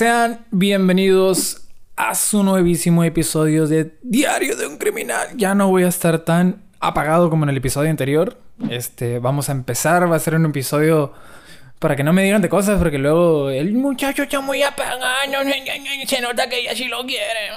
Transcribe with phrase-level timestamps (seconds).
[0.00, 5.28] Sean bienvenidos a su nuevísimo episodio de Diario de un Criminal.
[5.36, 8.38] Ya no voy a estar tan apagado como en el episodio anterior.
[8.70, 11.12] Este, vamos a empezar, va a ser un episodio
[11.78, 15.06] para que no me digan de cosas, porque luego el muchacho está muy apagado,
[16.06, 17.50] se nota que ella sí lo quiere.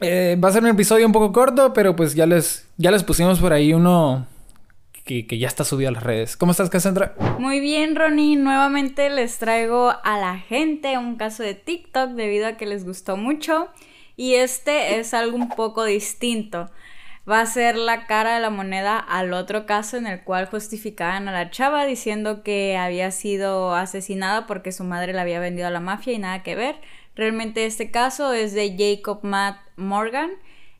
[0.00, 3.04] Eh, va a ser un episodio un poco corto, pero pues ya les, ya les
[3.04, 4.26] pusimos por ahí uno
[5.06, 6.36] que, ya está subido a las redes.
[6.36, 7.14] ¿Cómo estás, Cassandra?
[7.38, 8.36] Muy bien, Ronnie.
[8.36, 13.16] Nuevamente les traigo a la gente un caso de TikTok debido a que les gustó
[13.16, 13.68] mucho.
[14.16, 16.70] Y este es algo un poco distinto
[17.28, 21.28] va a ser la cara de la moneda al otro caso en el cual justificaban
[21.28, 25.72] a la chava diciendo que había sido asesinada porque su madre la había vendido a
[25.72, 26.76] la mafia y nada que ver.
[27.16, 30.30] Realmente este caso es de Jacob Matt Morgan,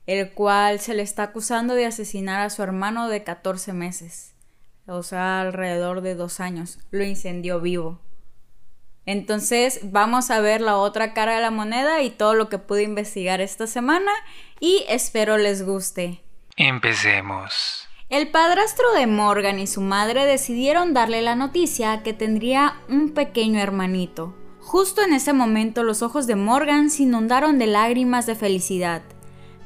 [0.06, 4.34] el cual se le está acusando de asesinar a su hermano de 14 meses,
[4.86, 6.78] o sea, alrededor de dos años.
[6.90, 8.00] Lo incendió vivo.
[9.04, 12.82] Entonces vamos a ver la otra cara de la moneda y todo lo que pude
[12.82, 14.10] investigar esta semana
[14.58, 16.22] y espero les guste.
[16.56, 17.88] Empecemos.
[18.08, 23.60] El padrastro de Morgan y su madre decidieron darle la noticia que tendría un pequeño
[23.60, 24.34] hermanito.
[24.60, 29.02] Justo en ese momento los ojos de Morgan se inundaron de lágrimas de felicidad.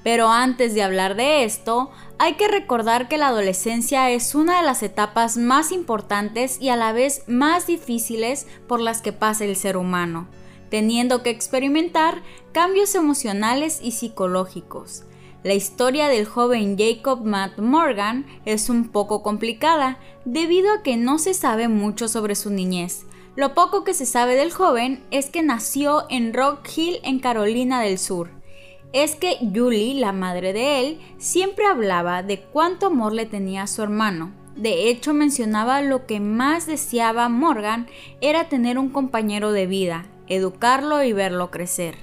[0.03, 4.67] Pero antes de hablar de esto, hay que recordar que la adolescencia es una de
[4.67, 9.57] las etapas más importantes y a la vez más difíciles por las que pasa el
[9.57, 10.27] ser humano,
[10.71, 15.05] teniendo que experimentar cambios emocionales y psicológicos.
[15.43, 21.19] La historia del joven Jacob Matt Morgan es un poco complicada debido a que no
[21.19, 23.07] se sabe mucho sobre su niñez.
[23.37, 27.81] Lo poco que se sabe del joven es que nació en Rock Hill en Carolina
[27.81, 28.40] del Sur.
[28.93, 33.67] Es que Julie, la madre de él, siempre hablaba de cuánto amor le tenía a
[33.69, 34.33] su hermano.
[34.57, 37.87] De hecho, mencionaba lo que más deseaba Morgan
[38.21, 41.95] era tener un compañero de vida, educarlo y verlo crecer.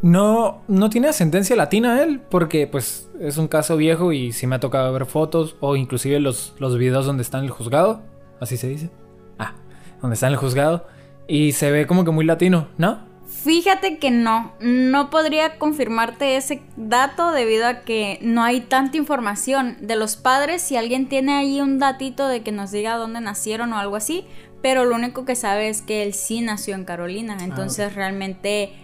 [0.00, 4.56] No, no tiene ascendencia latina él, porque pues es un caso viejo y sí me
[4.56, 8.00] ha tocado ver fotos o inclusive los, los videos donde está en el juzgado,
[8.40, 8.90] así se dice.
[9.38, 9.52] Ah,
[10.00, 10.86] donde está en el juzgado.
[11.28, 13.09] Y se ve como que muy latino, ¿no?
[13.42, 19.78] Fíjate que no, no podría confirmarte ese dato debido a que no hay tanta información
[19.80, 20.60] de los padres.
[20.60, 24.26] Si alguien tiene ahí un datito de que nos diga dónde nacieron o algo así,
[24.60, 28.74] pero lo único que sabe es que él sí nació en Carolina, ah, entonces realmente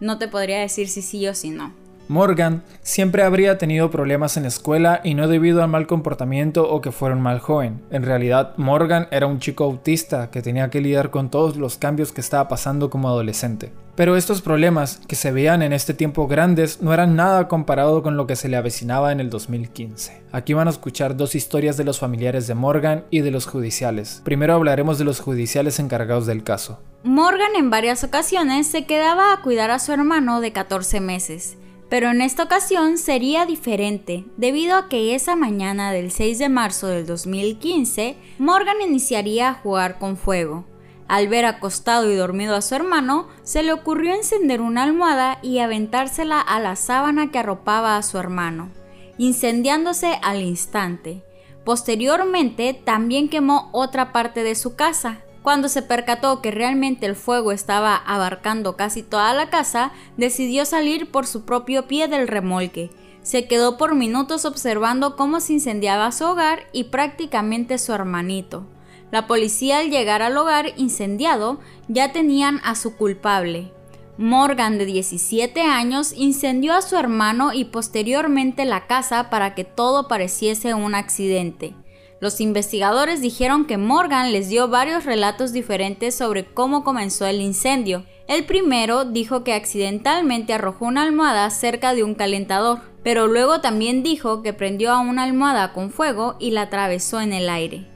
[0.00, 1.72] no te podría decir si sí o si no.
[2.08, 6.80] Morgan siempre habría tenido problemas en la escuela y no debido al mal comportamiento o
[6.80, 7.82] que fuera un mal joven.
[7.90, 12.12] En realidad, Morgan era un chico autista que tenía que lidiar con todos los cambios
[12.12, 13.72] que estaba pasando como adolescente.
[13.94, 18.16] Pero estos problemas, que se veían en este tiempo grandes, no eran nada comparado con
[18.16, 20.22] lo que se le avecinaba en el 2015.
[20.32, 24.22] Aquí van a escuchar dos historias de los familiares de Morgan y de los judiciales.
[24.24, 26.80] Primero hablaremos de los judiciales encargados del caso.
[27.04, 31.58] Morgan en varias ocasiones se quedaba a cuidar a su hermano de 14 meses,
[31.92, 36.86] pero en esta ocasión sería diferente, debido a que esa mañana del 6 de marzo
[36.86, 40.64] del 2015, Morgan iniciaría a jugar con fuego.
[41.06, 45.58] Al ver acostado y dormido a su hermano, se le ocurrió encender una almohada y
[45.58, 48.70] aventársela a la sábana que arropaba a su hermano,
[49.18, 51.22] incendiándose al instante.
[51.62, 55.18] Posteriormente, también quemó otra parte de su casa.
[55.42, 61.10] Cuando se percató que realmente el fuego estaba abarcando casi toda la casa, decidió salir
[61.10, 62.90] por su propio pie del remolque.
[63.22, 68.66] Se quedó por minutos observando cómo se incendiaba su hogar y prácticamente su hermanito.
[69.10, 73.72] La policía al llegar al hogar incendiado ya tenían a su culpable.
[74.18, 80.06] Morgan, de 17 años, incendió a su hermano y posteriormente la casa para que todo
[80.06, 81.74] pareciese un accidente.
[82.22, 88.06] Los investigadores dijeron que Morgan les dio varios relatos diferentes sobre cómo comenzó el incendio.
[88.28, 94.04] El primero dijo que accidentalmente arrojó una almohada cerca de un calentador, pero luego también
[94.04, 97.88] dijo que prendió a una almohada con fuego y la atravesó en el aire.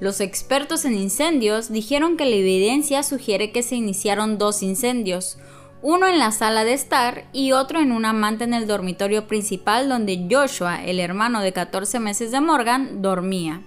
[0.00, 5.38] Los expertos en incendios dijeron que la evidencia sugiere que se iniciaron dos incendios,
[5.82, 9.88] uno en la sala de estar y otro en una manta en el dormitorio principal
[9.88, 13.62] donde Joshua, el hermano de 14 meses de Morgan, dormía.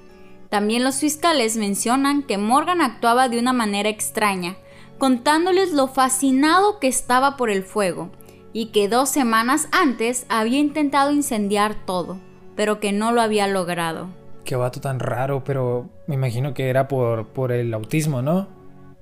[0.50, 4.58] También los fiscales mencionan que Morgan actuaba de una manera extraña,
[4.98, 8.12] contándoles lo fascinado que estaba por el fuego
[8.54, 12.20] y que dos semanas antes había intentado incendiar todo,
[12.56, 14.10] pero que no lo había logrado
[14.44, 18.48] qué vato tan raro, pero me imagino que era por, por el autismo, ¿no?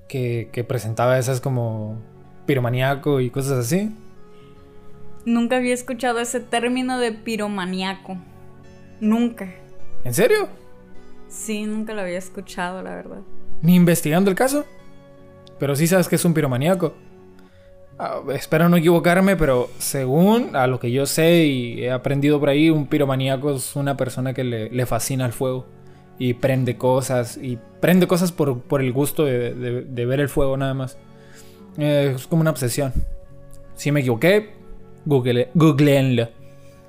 [0.08, 1.98] Que, que presentaba esas como
[2.50, 3.94] piromaníaco y cosas así.
[5.24, 8.16] Nunca había escuchado ese término de piromaníaco.
[9.00, 9.54] Nunca.
[10.02, 10.48] ¿En serio?
[11.28, 13.20] Sí, nunca lo había escuchado, la verdad.
[13.62, 14.64] ¿Ni investigando el caso?
[15.60, 16.92] Pero sí sabes que es un piromaníaco.
[18.00, 22.48] Ah, espero no equivocarme, pero según a lo que yo sé y he aprendido por
[22.48, 25.66] ahí, un piromaníaco es una persona que le, fascina el fuego
[26.18, 30.98] y prende cosas y prende cosas por, el gusto de, ver el fuego nada más.
[31.78, 32.92] Eh, es como una obsesión.
[33.74, 34.50] Si me equivoqué,
[35.04, 36.28] google, googleenlo.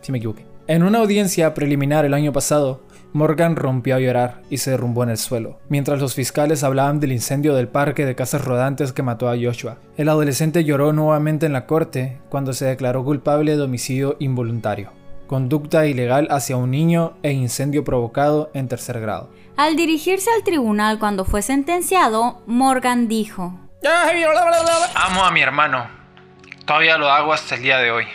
[0.01, 0.45] Si me equivoqué.
[0.67, 2.81] En una audiencia preliminar el año pasado,
[3.13, 7.11] Morgan rompió a llorar y se derrumbó en el suelo, mientras los fiscales hablaban del
[7.11, 9.79] incendio del parque de casas rodantes que mató a Joshua.
[9.97, 14.91] El adolescente lloró nuevamente en la corte cuando se declaró culpable de homicidio involuntario,
[15.27, 19.29] conducta ilegal hacia un niño e incendio provocado en tercer grado.
[19.57, 23.59] Al dirigirse al tribunal cuando fue sentenciado, Morgan dijo,
[24.93, 25.89] Amo a mi hermano.
[26.65, 28.05] Todavía lo hago hasta el día de hoy.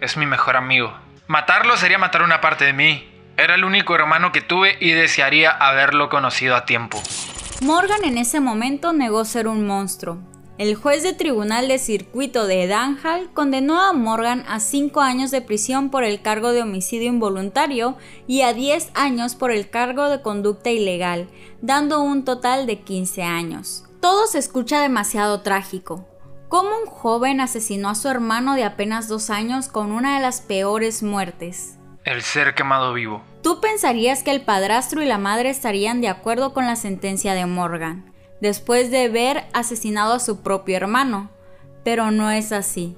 [0.00, 0.96] Es mi mejor amigo.
[1.26, 5.50] Matarlo sería matar una parte de mí, era el único hermano que tuve y desearía
[5.50, 7.02] haberlo conocido a tiempo.
[7.60, 10.18] Morgan en ese momento negó ser un monstruo.
[10.56, 15.40] El juez de tribunal de circuito de Danhall condenó a Morgan a 5 años de
[15.40, 17.96] prisión por el cargo de homicidio involuntario
[18.28, 21.28] y a 10 años por el cargo de conducta ilegal,
[21.60, 23.87] dando un total de 15 años.
[24.00, 26.06] Todo se escucha demasiado trágico.
[26.48, 30.40] ¿Cómo un joven asesinó a su hermano de apenas dos años con una de las
[30.40, 31.78] peores muertes?
[32.04, 33.22] El ser quemado vivo.
[33.42, 37.44] Tú pensarías que el padrastro y la madre estarían de acuerdo con la sentencia de
[37.46, 41.30] Morgan, después de ver asesinado a su propio hermano,
[41.82, 42.96] pero no es así.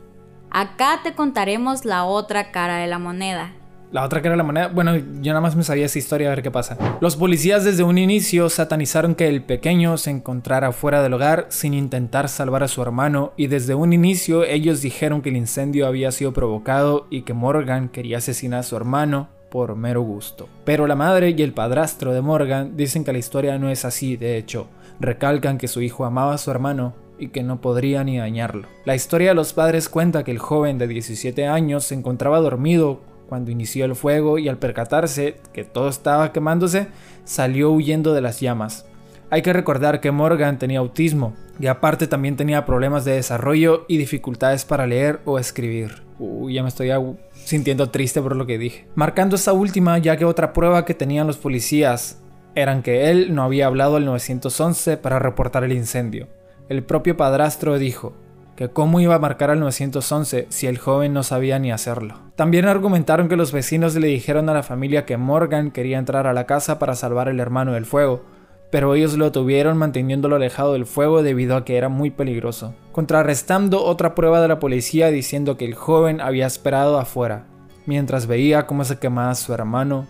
[0.50, 3.54] Acá te contaremos la otra cara de la moneda.
[3.92, 6.30] La otra que era la moneda, bueno, yo nada más me sabía esa historia a
[6.30, 6.78] ver qué pasa.
[7.00, 11.74] Los policías desde un inicio satanizaron que el pequeño se encontrara fuera del hogar sin
[11.74, 16.12] intentar salvar a su hermano y desde un inicio ellos dijeron que el incendio había
[16.12, 20.48] sido provocado y que Morgan quería asesinar a su hermano por mero gusto.
[20.64, 24.16] Pero la madre y el padrastro de Morgan dicen que la historia no es así,
[24.16, 24.68] de hecho,
[25.00, 28.68] recalcan que su hijo amaba a su hermano y que no podría ni dañarlo.
[28.84, 33.00] La historia de los padres cuenta que el joven de 17 años se encontraba dormido
[33.30, 36.88] cuando inició el fuego y al percatarse que todo estaba quemándose,
[37.24, 38.86] salió huyendo de las llamas.
[39.30, 43.98] Hay que recordar que Morgan tenía autismo y aparte también tenía problemas de desarrollo y
[43.98, 46.02] dificultades para leer o escribir.
[46.18, 46.90] Uy, ya me estoy
[47.32, 48.88] sintiendo triste por lo que dije.
[48.96, 52.20] Marcando esta última ya que otra prueba que tenían los policías
[52.56, 56.26] eran que él no había hablado al 911 para reportar el incendio.
[56.68, 58.16] El propio padrastro dijo,
[58.60, 62.16] que cómo iba a marcar al 911 si el joven no sabía ni hacerlo.
[62.36, 66.34] También argumentaron que los vecinos le dijeron a la familia que Morgan quería entrar a
[66.34, 68.22] la casa para salvar al hermano del fuego,
[68.70, 73.82] pero ellos lo tuvieron manteniéndolo alejado del fuego debido a que era muy peligroso, contrarrestando
[73.82, 77.46] otra prueba de la policía diciendo que el joven había esperado afuera,
[77.86, 80.06] mientras veía cómo se quemaba su hermano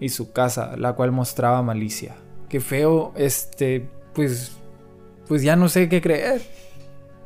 [0.00, 2.14] y su casa, la cual mostraba malicia.
[2.48, 4.56] Qué feo, este, pues,
[5.28, 6.40] pues ya no sé qué creer.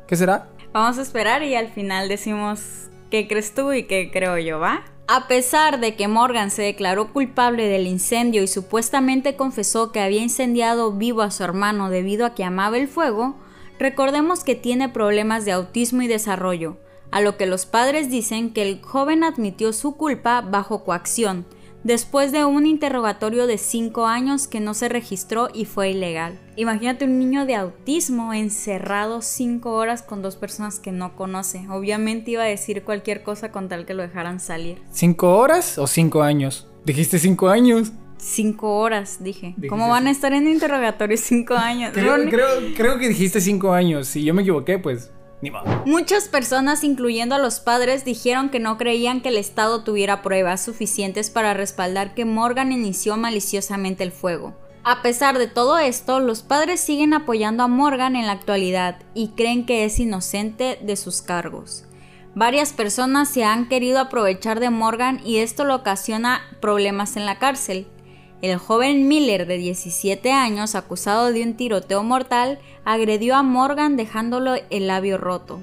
[0.05, 0.49] ¿Qué será?
[0.75, 4.83] Vamos a esperar y al final decimos qué crees tú y qué creo yo, ¿va?
[5.07, 10.21] A pesar de que Morgan se declaró culpable del incendio y supuestamente confesó que había
[10.21, 13.37] incendiado vivo a su hermano debido a que amaba el fuego,
[13.79, 16.75] recordemos que tiene problemas de autismo y desarrollo,
[17.09, 21.45] a lo que los padres dicen que el joven admitió su culpa bajo coacción,
[21.85, 26.37] después de un interrogatorio de 5 años que no se registró y fue ilegal.
[26.57, 31.67] Imagínate un niño de autismo encerrado 5 horas con dos personas que no conoce.
[31.69, 34.81] Obviamente iba a decir cualquier cosa con tal que lo dejaran salir.
[34.93, 36.67] ¿5 horas o 5 años?
[36.85, 37.91] Dijiste 5 años.
[38.17, 39.53] 5 horas, dije.
[39.69, 41.91] ¿Cómo van a estar en interrogatorio 5 años?
[41.93, 44.07] Creo, creo, creo que dijiste 5 años.
[44.07, 45.11] Si yo me equivoqué, pues
[45.85, 50.63] Muchas personas, incluyendo a los padres, dijeron que no creían que el Estado tuviera pruebas
[50.63, 54.55] suficientes para respaldar que Morgan inició maliciosamente el fuego.
[54.83, 59.29] A pesar de todo esto, los padres siguen apoyando a Morgan en la actualidad y
[59.29, 61.85] creen que es inocente de sus cargos.
[62.35, 67.39] Varias personas se han querido aprovechar de Morgan y esto le ocasiona problemas en la
[67.39, 67.87] cárcel,
[68.41, 74.55] el joven Miller de 17 años, acusado de un tiroteo mortal, agredió a Morgan dejándolo
[74.69, 75.61] el labio roto.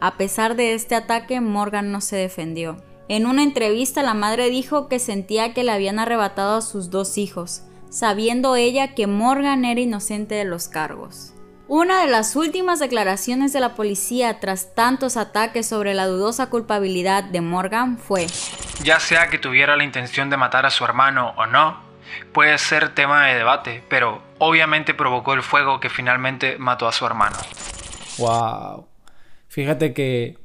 [0.00, 2.82] A pesar de este ataque, Morgan no se defendió.
[3.08, 7.18] En una entrevista, la madre dijo que sentía que le habían arrebatado a sus dos
[7.18, 11.34] hijos, sabiendo ella que Morgan era inocente de los cargos.
[11.66, 17.24] Una de las últimas declaraciones de la policía tras tantos ataques sobre la dudosa culpabilidad
[17.24, 18.26] de Morgan fue,
[18.82, 21.78] ya sea que tuviera la intención de matar a su hermano o no,
[22.32, 27.06] puede ser tema de debate, pero obviamente provocó el fuego que finalmente mató a su
[27.06, 27.36] hermano.
[28.18, 28.86] Wow.
[29.48, 30.38] Fíjate que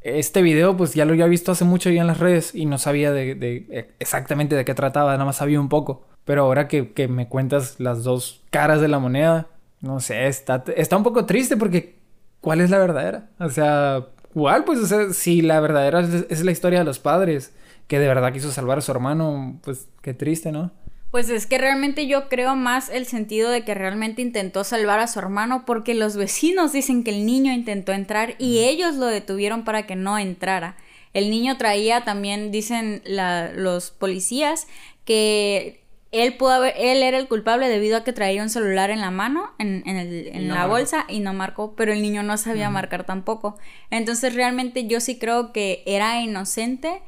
[0.00, 2.78] este video pues ya lo había visto hace mucho ya en las redes y no
[2.78, 6.06] sabía de, exactamente de qué trataba, nada más sabía un poco.
[6.24, 9.46] Pero ahora que, me cuentas las dos caras de la moneda,
[9.80, 10.64] no sé, está,
[10.96, 11.96] un poco triste porque
[12.40, 13.28] ¿cuál es la verdadera?
[13.38, 14.80] O sea, igual, pues,
[15.16, 17.52] si la verdadera es la historia de los padres,
[17.86, 20.72] que de verdad quiso salvar a su hermano, pues qué triste, ¿no?
[21.10, 25.06] Pues es que realmente yo creo más el sentido de que realmente intentó salvar a
[25.06, 29.64] su hermano porque los vecinos dicen que el niño intentó entrar y ellos lo detuvieron
[29.64, 30.76] para que no entrara.
[31.14, 34.66] El niño traía también, dicen la, los policías,
[35.06, 35.80] que
[36.12, 39.10] él pudo haber, él era el culpable debido a que traía un celular en la
[39.10, 42.68] mano, en, en, el, en la bolsa, y no marcó, pero el niño no sabía
[42.68, 43.56] marcar tampoco.
[43.90, 47.00] Entonces realmente yo sí creo que era inocente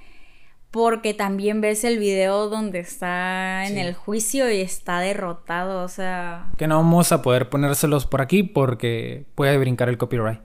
[0.70, 6.50] porque también ves el video donde está en el juicio y está derrotado, o sea...
[6.58, 10.40] Que no vamos a poder ponérselos por aquí porque puede brincar el copyright.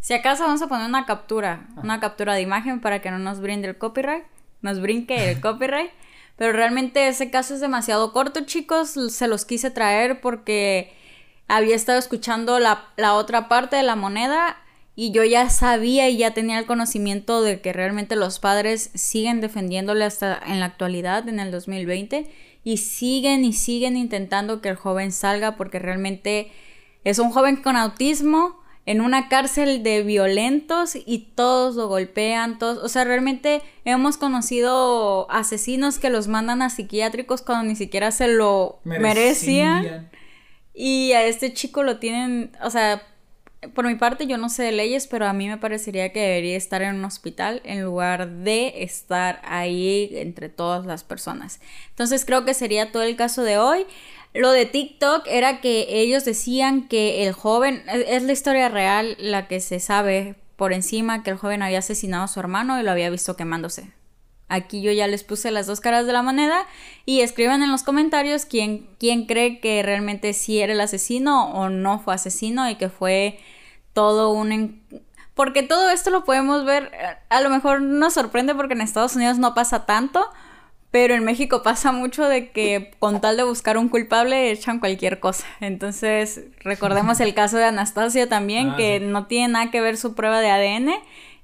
[0.00, 1.80] Si acaso vamos a poner una captura, ah.
[1.82, 4.24] una captura de imagen para que no nos brinde el copyright,
[4.62, 5.90] nos brinque el copyright.
[6.36, 8.90] Pero realmente ese caso es demasiado corto, chicos.
[9.10, 10.94] Se los quise traer porque
[11.48, 14.56] había estado escuchando la, la otra parte de la moneda
[15.00, 19.40] y yo ya sabía y ya tenía el conocimiento de que realmente los padres siguen
[19.40, 22.28] defendiéndole hasta en la actualidad, en el 2020,
[22.64, 26.50] y siguen y siguen intentando que el joven salga porque realmente
[27.04, 32.82] es un joven con autismo en una cárcel de violentos y todos lo golpean, todos,
[32.82, 38.26] o sea, realmente hemos conocido asesinos que los mandan a psiquiátricos cuando ni siquiera se
[38.26, 40.10] lo merecían.
[40.74, 43.00] Y a este chico lo tienen, o sea,
[43.74, 46.56] por mi parte yo no sé de leyes, pero a mí me parecería que debería
[46.56, 51.60] estar en un hospital en lugar de estar ahí entre todas las personas.
[51.90, 53.86] Entonces creo que sería todo el caso de hoy.
[54.34, 59.48] Lo de TikTok era que ellos decían que el joven, es la historia real la
[59.48, 62.90] que se sabe por encima, que el joven había asesinado a su hermano y lo
[62.90, 63.97] había visto quemándose.
[64.48, 66.66] Aquí yo ya les puse las dos caras de la moneda
[67.04, 71.68] y escriban en los comentarios quién, quién cree que realmente sí era el asesino o
[71.68, 73.38] no fue asesino y que fue
[73.92, 74.82] todo un...
[75.34, 76.90] Porque todo esto lo podemos ver,
[77.28, 80.26] a lo mejor nos sorprende porque en Estados Unidos no pasa tanto,
[80.90, 85.20] pero en México pasa mucho de que con tal de buscar un culpable echan cualquier
[85.20, 85.46] cosa.
[85.60, 90.14] Entonces, recordemos el caso de Anastasia también, ah, que no tiene nada que ver su
[90.14, 90.94] prueba de ADN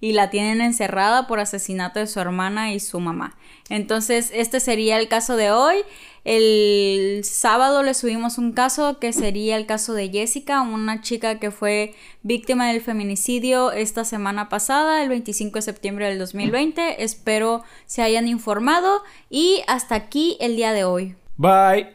[0.04, 3.38] y la tienen encerrada por asesinato de su hermana y su mamá.
[3.70, 5.76] Entonces, este sería el caso de hoy.
[6.24, 11.50] El sábado le subimos un caso que sería el caso de Jessica, una chica que
[11.50, 17.02] fue víctima del feminicidio esta semana pasada, el 25 de septiembre del 2020.
[17.02, 21.14] Espero se hayan informado y hasta aquí el día de hoy.
[21.38, 21.94] Bye.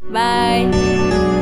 [0.00, 1.35] Bye.